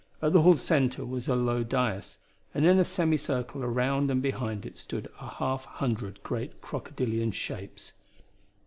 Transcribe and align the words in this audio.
At 0.19 0.33
the 0.33 0.41
hall's 0.41 0.61
center 0.63 1.05
was 1.05 1.27
a 1.27 1.35
low 1.35 1.61
dias, 1.63 2.17
and 2.55 2.65
in 2.65 2.79
a 2.79 2.83
semicircle 2.83 3.63
around 3.63 4.09
and 4.09 4.19
behind 4.19 4.65
it 4.65 4.75
stood 4.75 5.07
a 5.19 5.27
half 5.29 5.63
hundred 5.65 6.23
great 6.23 6.59
crocodilian 6.59 7.31
shapes. 7.31 7.93